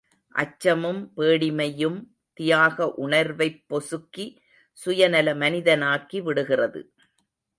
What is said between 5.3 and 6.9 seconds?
மனிதனாக்கி விடுகிறது.